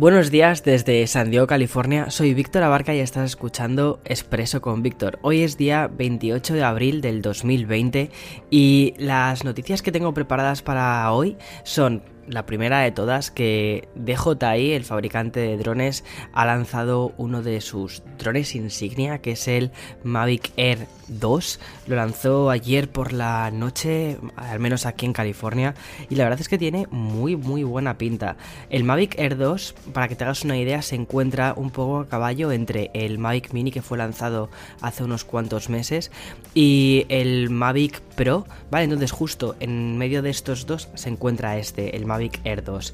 [0.00, 2.08] Buenos días desde San Diego, California.
[2.08, 5.18] Soy Víctor Abarca y estás escuchando Expreso con Víctor.
[5.22, 8.08] Hoy es día 28 de abril del 2020
[8.48, 14.72] y las noticias que tengo preparadas para hoy son la primera de todas que DJI,
[14.72, 19.70] el fabricante de drones, ha lanzado uno de sus drones insignia, que es el
[20.04, 21.60] Mavic Air 2.
[21.86, 25.74] Lo lanzó ayer por la noche, al menos aquí en California,
[26.08, 28.36] y la verdad es que tiene muy muy buena pinta.
[28.70, 32.08] El Mavic Air 2, para que te hagas una idea, se encuentra un poco a
[32.08, 36.10] caballo entre el Mavic Mini que fue lanzado hace unos cuantos meses
[36.54, 38.82] y el Mavic Pro, ¿vale?
[38.82, 42.92] Entonces justo en medio de estos dos se encuentra este, el Mavic Air 2.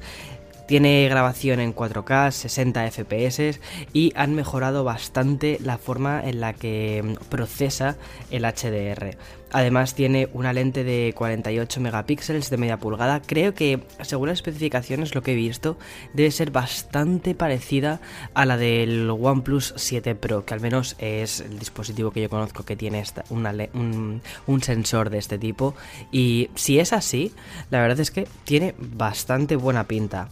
[0.67, 3.59] Tiene grabación en 4K, 60 FPS
[3.93, 7.97] y han mejorado bastante la forma en la que mm, procesa
[8.31, 9.15] el HDR.
[9.51, 13.21] Además tiene una lente de 48 megapíxeles de media pulgada.
[13.21, 15.77] Creo que, según las especificaciones, lo que he visto,
[16.13, 18.01] debe ser bastante parecida
[18.33, 22.65] a la del OnePlus 7 Pro, que al menos es el dispositivo que yo conozco
[22.65, 25.75] que tiene un, un sensor de este tipo.
[26.11, 27.31] Y si es así,
[27.69, 30.29] la verdad es que tiene bastante buena pinta.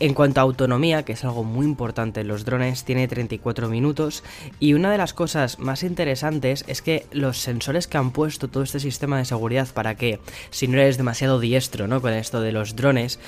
[0.00, 4.22] En cuanto a autonomía, que es algo muy importante en los drones, tiene 34 minutos
[4.60, 8.62] y una de las cosas más interesantes es que los sensores que han puesto todo
[8.62, 12.00] este sistema de seguridad para que si no eres demasiado diestro ¿no?
[12.00, 13.18] con esto de los drones,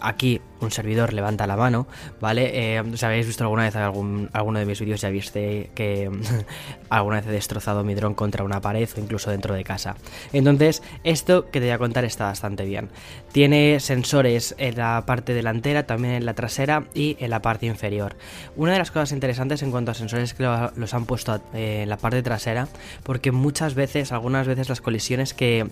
[0.00, 1.86] aquí un servidor levanta la mano,
[2.20, 2.78] ¿vale?
[2.78, 6.10] Eh, si habéis visto alguna vez algún, alguno de mis vídeos, ya viste que
[6.88, 9.96] alguna vez he destrozado mi dron contra una pared o incluso dentro de casa.
[10.32, 12.88] Entonces, esto que te voy a contar está bastante bien.
[13.32, 18.16] Tiene sensores en la parte delantera, también en la trasera y en la parte inferior.
[18.56, 21.88] Una de las cosas interesantes en cuanto a sensores que los han puesto eh, en
[21.88, 22.68] la parte trasera,
[23.02, 25.66] porque muchas veces, algunas veces las colisiones que,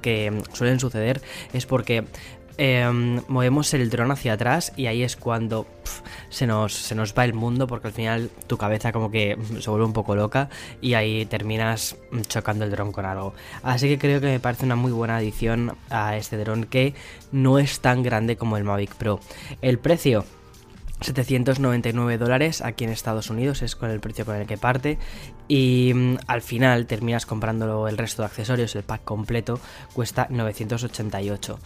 [0.00, 1.20] que suelen suceder
[1.52, 2.04] es porque
[2.58, 5.66] Em, movemos el dron hacia atrás y ahí es cuando
[6.28, 9.70] se, nos, se nos va el mundo porque al final tu cabeza como que se
[9.70, 10.50] vuelve un poco loca
[10.80, 11.96] y ahí terminas
[12.28, 13.34] chocando el dron con algo.
[13.62, 16.94] Así que creo que me parece una muy buena adición a este dron que
[17.32, 19.20] no es tan grande como el Mavic Pro.
[19.62, 20.24] El precio
[21.00, 24.98] 799 dólares aquí en Estados Unidos es con el precio con el que parte
[25.48, 29.60] y mm, al final terminas comprando el resto de accesorios, el pack completo
[29.92, 31.58] cuesta 988.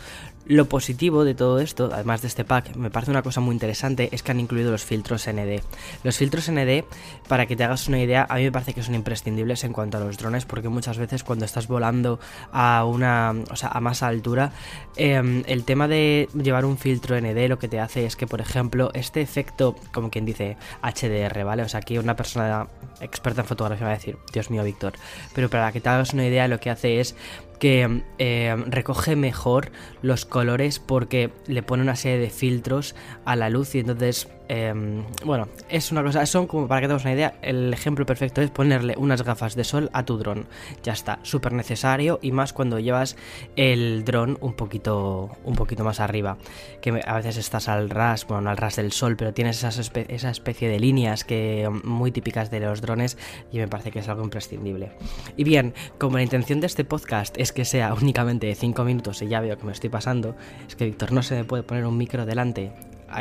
[0.46, 4.10] Lo positivo de todo esto, además de este pack, me parece una cosa muy interesante,
[4.12, 5.62] es que han incluido los filtros ND.
[6.02, 6.84] Los filtros ND,
[7.28, 9.96] para que te hagas una idea, a mí me parece que son imprescindibles en cuanto
[9.96, 12.20] a los drones, porque muchas veces cuando estás volando
[12.52, 14.52] a una, o sea, a más altura,
[14.96, 18.42] em, el tema de llevar un filtro ND lo que te hace es que, por
[18.42, 21.62] ejemplo, este efecto, como quien dice, HDR, ¿vale?
[21.62, 22.68] O sea, aquí una persona
[23.00, 24.92] experta en fotografía va a decir, Dios mío, Víctor,
[25.34, 27.16] pero para que te hagas una idea, lo que hace es
[27.58, 29.70] que eh, recoge mejor
[30.02, 35.04] los colores porque le pone una serie de filtros a la luz y entonces Em,
[35.24, 38.50] bueno, es una cosa, son como para que tengas una idea, el ejemplo perfecto es
[38.50, 40.46] ponerle unas gafas de sol a tu dron.
[40.82, 43.16] Ya está, súper necesario y más cuando llevas
[43.56, 46.36] el dron un poquito, un poquito más arriba.
[46.82, 50.30] Que a veces estás al ras, bueno, no al ras del sol, pero tienes esa
[50.30, 53.16] especie de líneas que muy típicas de los drones
[53.50, 54.92] y me parece que es algo imprescindible.
[55.36, 59.22] Y bien, como la intención de este podcast es que sea únicamente de 5 minutos
[59.22, 60.36] y ya veo que me estoy pasando,
[60.68, 62.72] es que Víctor no se me puede poner un micro delante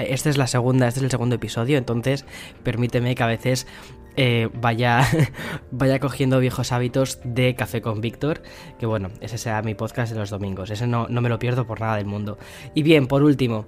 [0.08, 2.26] esta es la segunda, este es el segundo episodio, entonces
[2.64, 3.68] permíteme que a veces
[4.16, 5.08] eh, vaya,
[5.72, 8.44] vaya cogiendo viejos hábitos de Café con Víctor,
[8.80, 11.66] que bueno, ese será mi podcast de los domingos, ese no, no me lo pierdo
[11.66, 12.38] por nada del mundo.
[12.76, 13.66] Y bien, por último,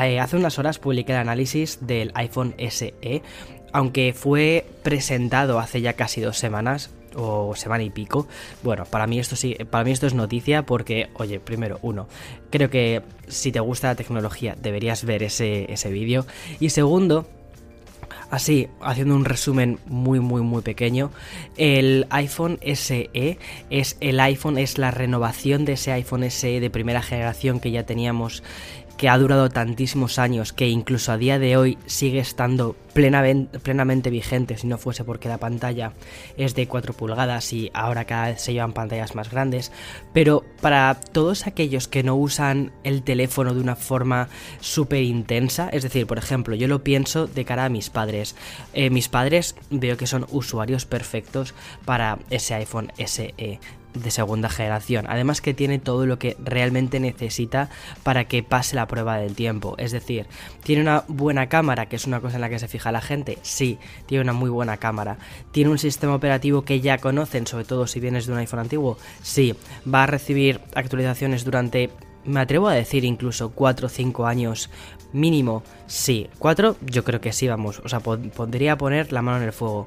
[0.00, 3.22] eh, hace unas horas publiqué el análisis del iPhone SE,
[3.72, 8.26] aunque fue presentado hace ya casi dos semanas, o semana y pico.
[8.62, 12.08] Bueno, para mí esto sí, para mí esto es noticia porque, oye, primero, uno,
[12.50, 16.26] creo que si te gusta la tecnología deberías ver ese, ese vídeo.
[16.60, 17.26] Y segundo,
[18.32, 21.10] Así, haciendo un resumen muy muy muy pequeño,
[21.58, 23.38] el iPhone SE
[23.68, 27.84] es el iPhone, es la renovación de ese iPhone SE de primera generación que ya
[27.84, 28.42] teníamos
[28.96, 34.56] que ha durado tantísimos años, que incluso a día de hoy sigue estando plenamente, vigente,
[34.58, 35.92] si no fuese porque la pantalla
[36.36, 39.72] es de 4 pulgadas y ahora cada vez se llevan pantallas más grandes,
[40.12, 44.28] pero para todos aquellos que no usan el teléfono de una forma
[44.60, 48.36] súper intensa, es decir, por ejemplo, yo lo pienso de cara a mis padres,
[48.74, 51.54] eh, mis padres veo que son usuarios perfectos
[51.84, 53.58] para ese iPhone SE
[53.94, 55.06] de segunda generación.
[55.08, 57.70] Además que tiene todo lo que realmente necesita
[58.02, 59.74] para que pase la prueba del tiempo.
[59.78, 60.26] Es decir,
[60.62, 63.38] tiene una buena cámara, que es una cosa en la que se fija la gente.
[63.42, 65.18] Sí, tiene una muy buena cámara.
[65.50, 68.98] Tiene un sistema operativo que ya conocen, sobre todo si vienes de un iPhone antiguo.
[69.22, 69.54] Sí,
[69.92, 71.90] va a recibir actualizaciones durante
[72.24, 74.70] me atrevo a decir incluso 4 o 5 años
[75.12, 75.62] mínimo.
[75.86, 77.80] Sí, 4 yo creo que sí, vamos.
[77.84, 79.86] O sea, podría poner la mano en el fuego.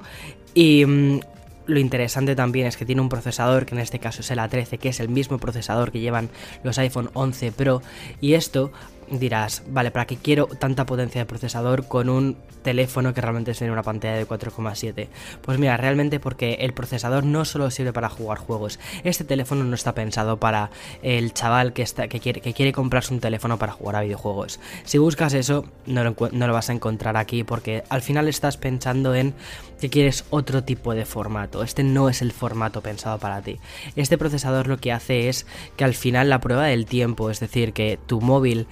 [0.54, 1.20] Y mm,
[1.68, 4.78] lo interesante también es que tiene un procesador, que en este caso es el A13,
[4.78, 6.30] que es el mismo procesador que llevan
[6.64, 7.82] los iPhone 11 Pro.
[8.22, 8.72] Y esto
[9.10, 13.72] dirás, vale, ¿para qué quiero tanta potencia de procesador con un teléfono que realmente tiene
[13.72, 15.08] una pantalla de 4,7?
[15.42, 19.76] Pues mira, realmente porque el procesador no solo sirve para jugar juegos, este teléfono no
[19.76, 20.72] está pensado para
[21.02, 24.60] el chaval que, está, que, quiere, que quiere comprarse un teléfono para jugar a videojuegos.
[24.84, 28.58] Si buscas eso, no lo, no lo vas a encontrar aquí porque al final estás
[28.58, 29.34] pensando en
[29.80, 31.64] que quieres otro tipo de formato.
[31.64, 33.60] Este no es el formato pensado para ti.
[33.96, 37.74] Este procesador lo que hace es que al final la prueba del tiempo, es decir,
[37.74, 38.68] que tu móvil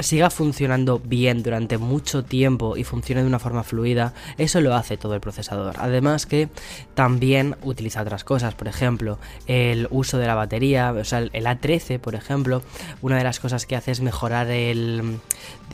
[0.00, 4.96] siga funcionando bien durante mucho tiempo y funcione de una forma fluida, eso lo hace
[4.96, 5.76] todo el procesador.
[5.78, 6.48] Además que
[6.94, 11.98] también utiliza otras cosas, por ejemplo, el uso de la batería, o sea, el A13,
[11.98, 12.62] por ejemplo,
[13.02, 15.18] una de las cosas que hace es mejorar el,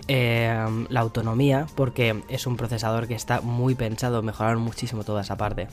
[0.08, 5.36] eh, la autonomía, porque es un procesador que está muy pensado, mejorar muchísimo toda esa
[5.36, 5.68] parte.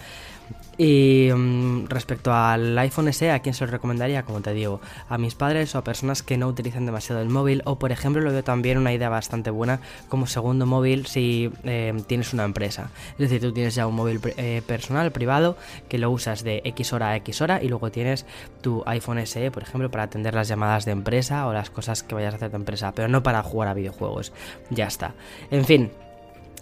[0.78, 4.24] Y mm, respecto al iPhone SE, ¿a quién se lo recomendaría?
[4.24, 7.62] Como te digo, a mis padres o a personas que no utilizan demasiado el móvil,
[7.66, 9.80] o por ejemplo, lo también una idea bastante buena
[10.10, 12.92] como segundo móvil si eh, tienes una empresa.
[13.14, 15.58] Es decir, tú tienes ya un móvil eh, personal, privado,
[15.90, 18.26] que lo usas de X hora a X hora, y luego tienes
[18.62, 22.16] tu iPhone SE, por ejemplo, para atender las llamadas de empresa o las cosas que
[22.16, 24.34] vayas a hacer de empresa, pero no para jugar a videojuegos.
[24.70, 25.14] Ya está.
[25.50, 25.92] En fin,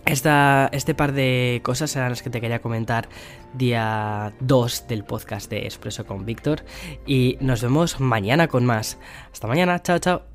[0.06, 3.10] esta, este par de cosas eran las que te quería comentar
[3.54, 6.64] día 2 del podcast de Expreso con Víctor
[7.06, 8.98] y nos vemos mañana con más.
[9.31, 10.29] Hasta mañana, chao chao.